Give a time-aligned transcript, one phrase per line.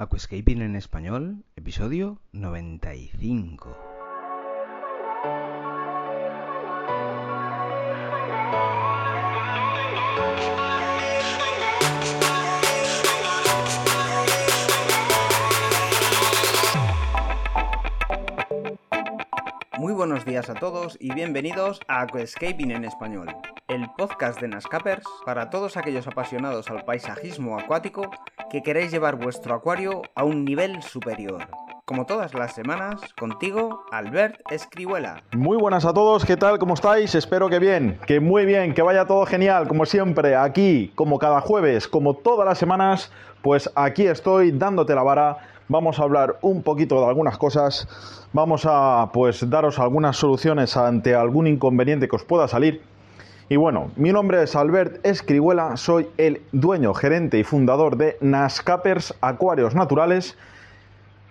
[0.00, 3.76] Aquascaping en español, episodio 95.
[19.78, 23.34] Muy buenos días a todos y bienvenidos a Aquascaping en español,
[23.68, 28.10] el podcast de Nascapers para todos aquellos apasionados al paisajismo acuático
[28.50, 31.46] que queréis llevar vuestro acuario a un nivel superior.
[31.84, 35.22] Como todas las semanas, contigo, Albert Escribuela.
[35.36, 36.58] Muy buenas a todos, ¿qué tal?
[36.58, 37.14] ¿Cómo estáis?
[37.14, 41.42] Espero que bien, que muy bien, que vaya todo genial, como siempre, aquí, como cada
[41.42, 43.12] jueves, como todas las semanas,
[43.42, 45.36] pues aquí estoy dándote la vara.
[45.68, 47.86] Vamos a hablar un poquito de algunas cosas,
[48.32, 52.82] vamos a pues daros algunas soluciones ante algún inconveniente que os pueda salir.
[53.50, 59.14] Y bueno, mi nombre es Albert Escribuela, soy el dueño, gerente y fundador de Nascapers
[59.22, 60.36] Acuarios Naturales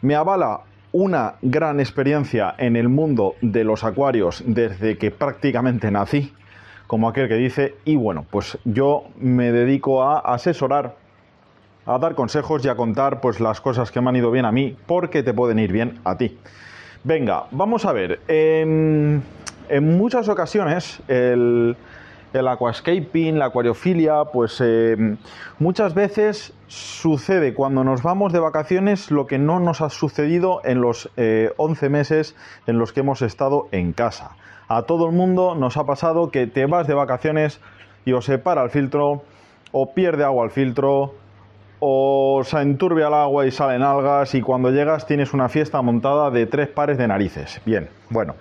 [0.01, 0.61] me avala
[0.91, 6.33] una gran experiencia en el mundo de los acuarios desde que prácticamente nací,
[6.87, 10.95] como aquel que dice, y bueno, pues yo me dedico a asesorar,
[11.85, 14.51] a dar consejos y a contar pues las cosas que me han ido bien a
[14.51, 16.35] mí, porque te pueden ir bien a ti.
[17.03, 19.21] Venga, vamos a ver, en
[19.69, 21.75] muchas ocasiones el
[22.33, 25.17] el aquascaping, la acuariofilia, pues eh,
[25.59, 30.81] muchas veces sucede cuando nos vamos de vacaciones lo que no nos ha sucedido en
[30.81, 32.35] los 11 eh, meses
[32.67, 34.31] en los que hemos estado en casa.
[34.67, 37.61] A todo el mundo nos ha pasado que te vas de vacaciones
[38.05, 39.23] y o se para el filtro,
[39.71, 41.13] o pierde agua el filtro,
[41.79, 46.31] o se enturbia el agua y salen algas, y cuando llegas tienes una fiesta montada
[46.31, 47.61] de tres pares de narices.
[47.65, 48.35] Bien, bueno,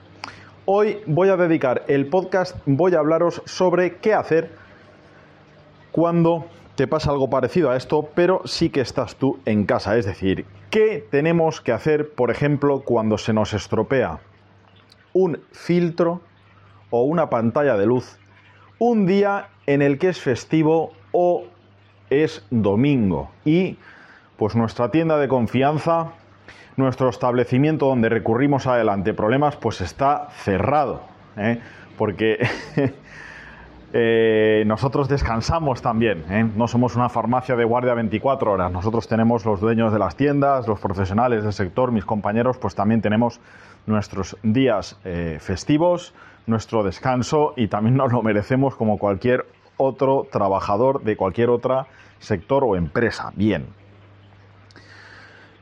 [0.68, 4.50] Hoy voy a dedicar el podcast, voy a hablaros sobre qué hacer
[5.92, 9.96] cuando te pasa algo parecido a esto, pero sí que estás tú en casa.
[9.96, 14.18] Es decir, ¿qué tenemos que hacer, por ejemplo, cuando se nos estropea
[15.12, 16.20] un filtro
[16.90, 18.18] o una pantalla de luz
[18.80, 21.44] un día en el que es festivo o
[22.10, 23.78] es domingo y
[24.36, 26.14] pues nuestra tienda de confianza
[26.76, 31.02] nuestro establecimiento donde recurrimos adelante problemas, pues está cerrado,
[31.36, 31.60] ¿eh?
[31.96, 32.38] porque
[33.92, 36.48] eh, nosotros descansamos también, ¿eh?
[36.54, 40.68] no somos una farmacia de guardia 24 horas, nosotros tenemos los dueños de las tiendas,
[40.68, 43.40] los profesionales del sector, mis compañeros, pues también tenemos
[43.86, 44.98] nuestros días
[45.38, 46.12] festivos,
[46.46, 51.86] nuestro descanso y también nos lo merecemos como cualquier otro trabajador de cualquier otro
[52.18, 53.32] sector o empresa.
[53.34, 53.66] Bien,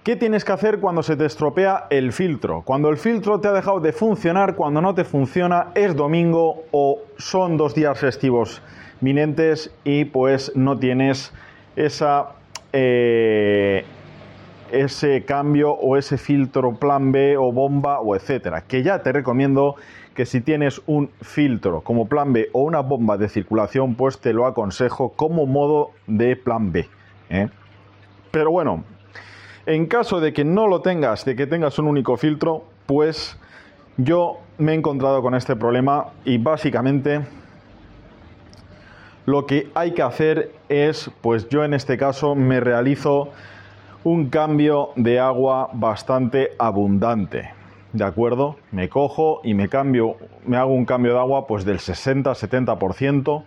[0.05, 2.61] ¿Qué tienes que hacer cuando se te estropea el filtro?
[2.61, 6.99] Cuando el filtro te ha dejado de funcionar, cuando no te funciona, es domingo o
[7.17, 8.61] son dos días festivos
[9.01, 11.33] minentes y pues no tienes
[11.75, 12.33] esa,
[12.75, 13.87] eh,
[14.71, 18.61] ese cambio o ese filtro plan B o bomba o etcétera.
[18.61, 19.77] Que ya te recomiendo
[20.15, 24.35] que si tienes un filtro como plan B o una bomba de circulación, pues te
[24.35, 26.87] lo aconsejo como modo de plan B.
[27.31, 27.49] ¿eh?
[28.31, 28.85] Pero bueno,
[29.67, 33.39] en caso de que no lo tengas, de que tengas un único filtro, pues
[33.97, 37.21] yo me he encontrado con este problema y básicamente
[39.27, 43.31] lo que hay que hacer es, pues yo en este caso me realizo
[44.03, 47.51] un cambio de agua bastante abundante.
[47.95, 48.57] ¿De acuerdo?
[48.71, 53.45] Me cojo y me cambio, me hago un cambio de agua pues del 60-70%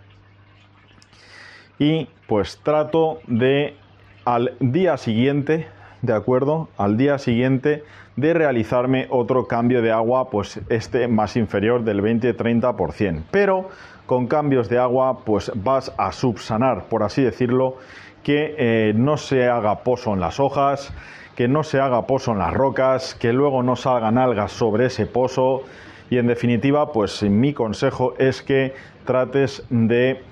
[1.78, 3.76] y pues trato de
[4.24, 5.68] al día siguiente
[6.02, 7.84] de acuerdo, al día siguiente
[8.16, 13.22] de realizarme otro cambio de agua, pues este más inferior del 20-30%.
[13.30, 13.68] Pero
[14.06, 17.76] con cambios de agua, pues vas a subsanar, por así decirlo,
[18.22, 20.92] que eh, no se haga pozo en las hojas,
[21.36, 25.06] que no se haga pozo en las rocas, que luego no salgan algas sobre ese
[25.06, 25.62] pozo.
[26.10, 30.22] Y en definitiva, pues mi consejo es que trates de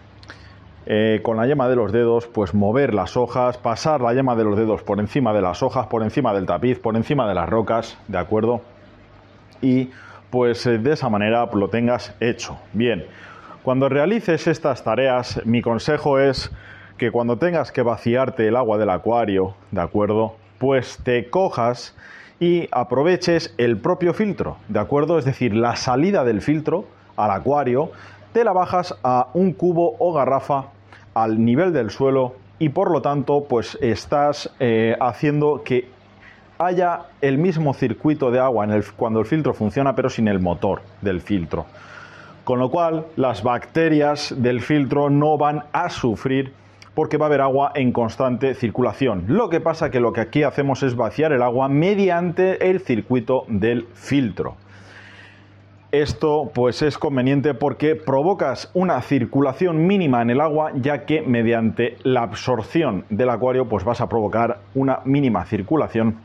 [0.89, 4.45] eh, con la yema de los dedos, pues mover las hojas, pasar la yema de
[4.45, 7.49] los dedos por encima de las hojas, por encima del tapiz, por encima de las
[7.49, 8.60] rocas, ¿de acuerdo?
[9.60, 9.91] Y
[10.31, 12.57] pues eh, de esa manera lo tengas hecho.
[12.72, 13.05] Bien,
[13.65, 16.53] cuando realices estas tareas, mi consejo es
[16.99, 20.37] que cuando tengas que vaciarte el agua del acuario, ¿de acuerdo?
[20.59, 21.97] Pues te cojas
[22.39, 25.19] y aproveches el propio filtro, ¿de acuerdo?
[25.19, 26.84] Es decir, la salida del filtro
[27.16, 27.91] al acuario,
[28.33, 30.76] te la bajas a un cubo o garrafa
[31.16, 35.89] al nivel del suelo y por lo tanto pues estás eh, haciendo que
[36.59, 38.66] haya el mismo circuito de agua
[38.97, 41.65] cuando el filtro funciona pero sin el motor del filtro.
[42.45, 46.53] Con lo cual las bacterias del filtro no van a sufrir
[46.95, 49.24] porque va a haber agua en constante circulación.
[49.27, 53.45] Lo que pasa que lo que aquí hacemos es vaciar el agua mediante el circuito
[53.48, 54.57] del filtro.
[55.92, 61.97] Esto pues es conveniente porque provocas una circulación mínima en el agua ya que mediante
[62.03, 66.16] la absorción del acuario pues vas a provocar una mínima circulación.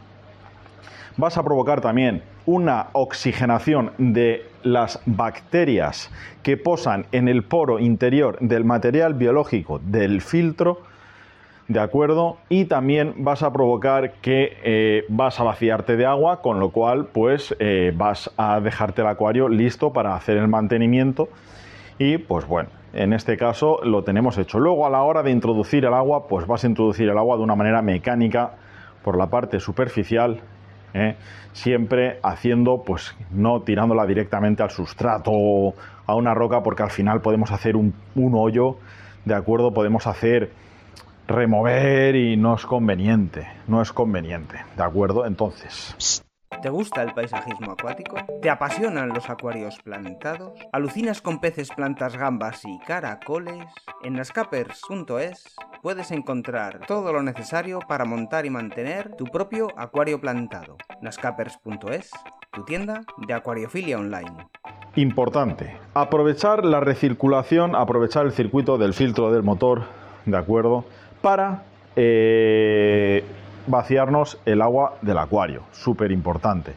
[1.15, 6.09] Vas a provocar también una oxigenación de las bacterias
[6.41, 10.81] que posan en el poro interior del material biológico del filtro
[11.71, 12.37] ¿de acuerdo?
[12.49, 17.07] Y también vas a provocar que eh, vas a vaciarte de agua, con lo cual
[17.13, 21.29] pues eh, vas a dejarte el acuario listo para hacer el mantenimiento
[21.97, 24.59] y pues bueno, en este caso lo tenemos hecho.
[24.59, 27.43] Luego a la hora de introducir el agua, pues vas a introducir el agua de
[27.43, 28.51] una manera mecánica
[29.01, 30.41] por la parte superficial,
[30.93, 31.15] ¿eh?
[31.53, 35.73] siempre haciendo, pues no tirándola directamente al sustrato o
[36.05, 38.75] a una roca, porque al final podemos hacer un, un hoyo,
[39.23, 39.73] ¿de acuerdo?
[39.73, 40.51] Podemos hacer
[41.31, 45.25] remover y no es conveniente, no es conveniente, ¿de acuerdo?
[45.25, 46.23] Entonces...
[46.61, 48.17] ¿Te gusta el paisajismo acuático?
[48.39, 50.53] ¿Te apasionan los acuarios plantados?
[50.71, 53.65] ¿Alucinas con peces, plantas, gambas y caracoles?
[54.03, 60.77] En nascapers.es puedes encontrar todo lo necesario para montar y mantener tu propio acuario plantado.
[61.01, 62.11] nascapers.es,
[62.51, 64.47] tu tienda de acuariofilia online.
[64.95, 69.83] Importante, aprovechar la recirculación, aprovechar el circuito del filtro del motor,
[70.25, 70.85] ¿de acuerdo?
[71.21, 71.63] Para
[71.95, 73.23] eh,
[73.67, 75.63] vaciarnos el agua del acuario.
[75.71, 76.73] Súper importante.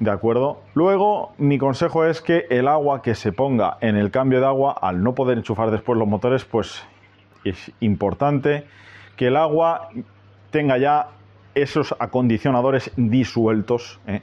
[0.00, 0.60] ¿De acuerdo?
[0.74, 4.76] Luego, mi consejo es que el agua que se ponga en el cambio de agua,
[4.80, 6.82] al no poder enchufar después los motores, pues
[7.44, 8.64] es importante
[9.16, 9.88] que el agua
[10.50, 11.08] tenga ya
[11.54, 14.22] esos acondicionadores disueltos ¿eh?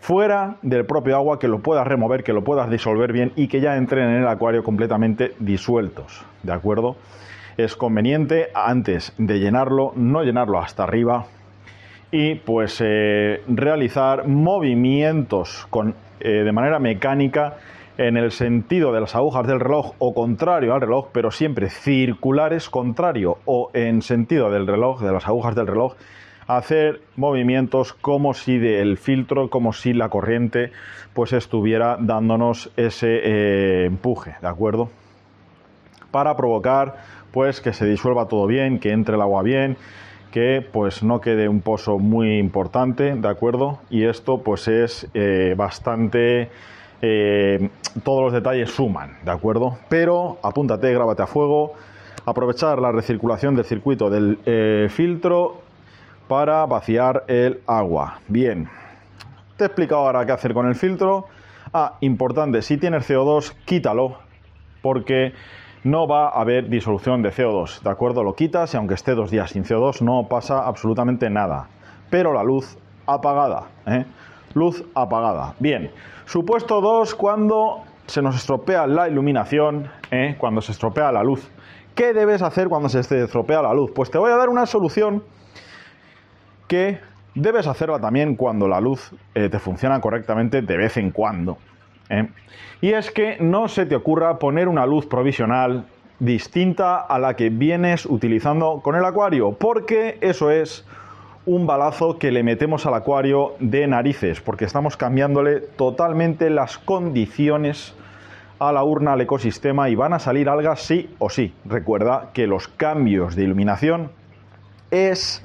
[0.00, 3.60] fuera del propio agua, que lo puedas remover, que lo puedas disolver bien y que
[3.60, 6.24] ya entren en el acuario completamente disueltos.
[6.42, 6.96] ¿De acuerdo?
[7.64, 11.26] Es conveniente antes de llenarlo, no llenarlo hasta arriba
[12.12, 17.58] y pues eh, realizar movimientos con, eh, de manera mecánica
[17.98, 22.70] en el sentido de las agujas del reloj o contrario al reloj, pero siempre circulares,
[22.70, 25.94] contrario o en sentido del reloj, de las agujas del reloj,
[26.46, 30.72] hacer movimientos como si del filtro, como si la corriente
[31.14, 34.88] pues estuviera dándonos ese eh, empuje, ¿de acuerdo?
[36.10, 36.96] Para provocar
[37.32, 39.76] pues que se disuelva todo bien, que entre el agua bien,
[40.30, 43.80] que pues no quede un pozo muy importante, ¿de acuerdo?
[43.90, 46.50] Y esto pues es eh, bastante...
[47.02, 47.70] Eh,
[48.04, 49.78] todos los detalles suman, ¿de acuerdo?
[49.88, 51.72] Pero apúntate, grábate a fuego,
[52.26, 55.62] aprovechar la recirculación del circuito del eh, filtro
[56.28, 58.20] para vaciar el agua.
[58.28, 58.68] Bien,
[59.56, 61.26] te he explicado ahora qué hacer con el filtro.
[61.72, 64.18] Ah, importante, si tienes CO2, quítalo,
[64.82, 65.32] porque
[65.84, 68.22] no va a haber disolución de CO2, ¿de acuerdo?
[68.22, 71.68] Lo quitas y aunque esté dos días sin CO2 no pasa absolutamente nada.
[72.10, 74.04] Pero la luz apagada, ¿eh?
[74.54, 75.54] Luz apagada.
[75.58, 75.90] Bien,
[76.26, 80.34] supuesto 2, cuando se nos estropea la iluminación, ¿eh?
[80.38, 81.48] cuando se estropea la luz.
[81.94, 83.92] ¿Qué debes hacer cuando se estropea la luz?
[83.94, 85.22] Pues te voy a dar una solución
[86.66, 86.98] que
[87.34, 91.58] debes hacerla también cuando la luz eh, te funciona correctamente de vez en cuando.
[92.10, 92.28] ¿Eh?
[92.82, 95.86] Y es que no se te ocurra poner una luz provisional
[96.18, 100.86] distinta a la que vienes utilizando con el acuario, porque eso es
[101.46, 107.94] un balazo que le metemos al acuario de narices, porque estamos cambiándole totalmente las condiciones
[108.58, 111.54] a la urna, al ecosistema y van a salir algas sí o sí.
[111.64, 114.10] Recuerda que los cambios de iluminación
[114.90, 115.42] es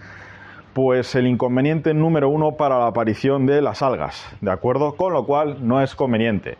[0.75, 4.97] pues el inconveniente número uno para la aparición de las algas, ¿de acuerdo?
[4.97, 6.57] Con lo cual no es conveniente.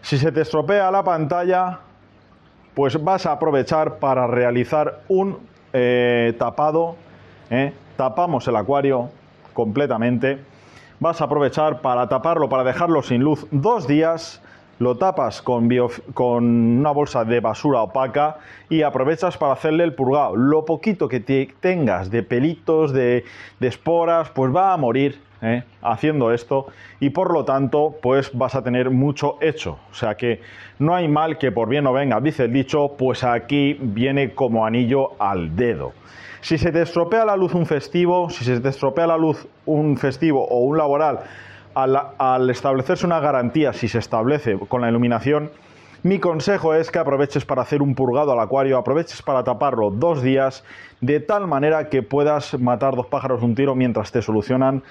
[0.00, 1.80] Si se te estropea la pantalla,
[2.72, 5.40] pues vas a aprovechar para realizar un
[5.74, 6.96] eh, tapado,
[7.50, 7.74] ¿eh?
[7.98, 9.10] tapamos el acuario
[9.52, 10.38] completamente,
[10.98, 14.40] vas a aprovechar para taparlo, para dejarlo sin luz dos días
[14.78, 15.68] lo tapas con,
[16.14, 18.38] con, una bolsa de basura opaca
[18.68, 20.36] y aprovechas para hacerle el purgado.
[20.36, 23.24] Lo poquito que te tengas de pelitos, de,
[23.60, 25.62] esporas, pues va a morir ¿eh?
[25.82, 26.66] haciendo esto
[27.00, 29.78] y por lo tanto pues vas a tener mucho hecho.
[29.90, 30.40] O sea que
[30.78, 34.66] no hay mal que por bien no venga, dice el dicho, pues aquí viene como
[34.66, 35.92] anillo al dedo.
[36.40, 39.96] Si se te estropea la luz un festivo, si se te estropea la luz un
[39.96, 41.20] festivo o un laboral,
[41.74, 45.50] al, establecerse una garantía, si se establece con la iluminación,
[46.02, 50.22] mi consejo es que aproveches para hacer un purgado al acuario, aproveches para taparlo dos
[50.22, 50.64] días,
[51.00, 54.82] de tal manera que puedas matar dos pájaros de un tiro mientras te solucionan.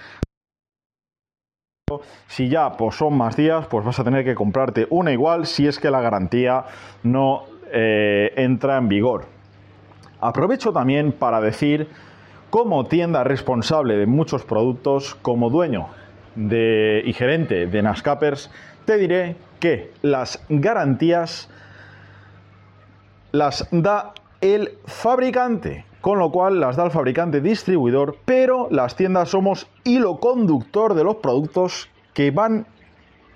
[2.27, 5.67] Si ya pues, son más días, pues vas a tener que comprarte una igual si
[5.67, 6.65] es que la garantía
[7.03, 9.25] no eh, entra en vigor.
[10.19, 11.89] aprovecho también para decir,
[12.49, 15.89] como tienda responsable de muchos productos, como dueño
[16.35, 18.49] de, y gerente de Nascapers,
[18.85, 21.49] te diré que las garantías
[23.31, 29.29] las da el fabricante, con lo cual las da el fabricante distribuidor, pero las tiendas
[29.29, 32.67] somos hilo conductor de los productos que van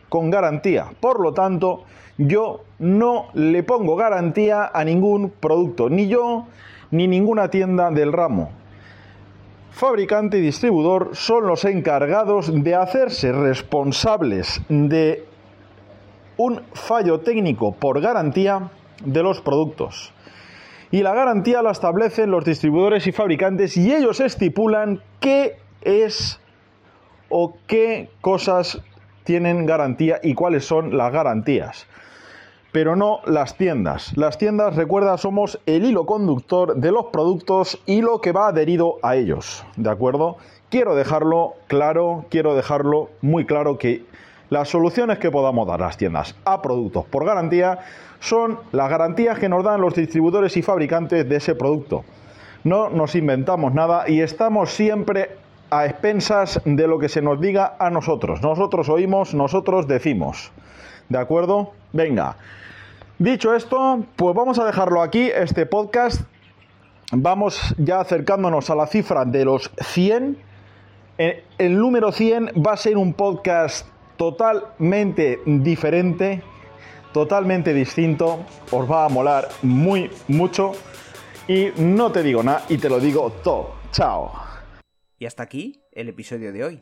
[0.10, 0.88] con garantía.
[1.00, 1.84] Por lo tanto,
[2.18, 6.46] yo no le pongo garantía a ningún producto, ni yo
[6.92, 8.52] ni ninguna tienda del ramo.
[9.72, 15.26] Fabricante y distribuidor son los encargados de hacerse responsables de
[16.38, 18.70] un fallo técnico por garantía
[19.04, 20.14] de los productos.
[20.90, 26.40] Y la garantía la establecen los distribuidores y fabricantes y ellos estipulan qué es
[27.30, 28.82] o qué cosas
[29.26, 31.88] tienen garantía y cuáles son las garantías.
[32.78, 34.16] Pero no las tiendas.
[34.16, 39.00] Las tiendas, recuerda, somos el hilo conductor de los productos y lo que va adherido
[39.02, 39.66] a ellos.
[39.78, 40.38] ¿De acuerdo?
[40.70, 44.06] Quiero dejarlo claro, quiero dejarlo muy claro que
[44.52, 47.80] las soluciones que podamos dar las tiendas a productos por garantía
[48.20, 52.06] son las garantías que nos dan los distribuidores y fabricantes de ese producto.
[52.64, 55.32] No nos inventamos nada y estamos siempre
[55.72, 58.44] a expensas de lo que se nos diga a nosotros.
[58.44, 60.52] Nosotros oímos, nosotros decimos.
[61.10, 61.72] ¿De acuerdo?
[61.92, 62.36] Venga.
[63.20, 66.22] Dicho esto, pues vamos a dejarlo aquí, este podcast.
[67.12, 70.38] Vamos ya acercándonos a la cifra de los 100.
[71.18, 76.44] Eh, el número 100 va a ser un podcast totalmente diferente,
[77.12, 80.74] totalmente distinto, os va a molar muy mucho
[81.48, 83.72] y no te digo nada y te lo digo todo.
[83.92, 84.32] Chao.
[85.18, 86.82] Y hasta aquí el episodio de hoy.